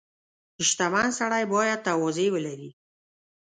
•شتمن 0.67 1.07
سړی 1.19 1.43
باید 1.53 1.83
تواضع 1.87 2.27
ولري. 2.35 2.69